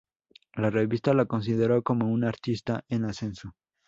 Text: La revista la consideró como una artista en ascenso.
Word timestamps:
La 0.55 0.71
revista 0.71 1.13
la 1.13 1.25
consideró 1.27 1.83
como 1.83 2.11
una 2.11 2.27
artista 2.27 2.83
en 2.87 3.05
ascenso. 3.05 3.53